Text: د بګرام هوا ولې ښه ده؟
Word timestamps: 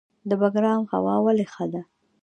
د 0.29 0.31
بګرام 0.41 0.81
هوا 0.91 1.15
ولې 1.25 1.45
ښه 1.53 1.65
ده؟ 1.73 1.81